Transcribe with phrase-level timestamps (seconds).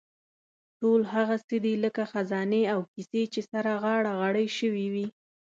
[0.79, 5.07] ټول هغه څه دي لکه خزانې او کیسې چې سره غاړه غړۍ شوې وي.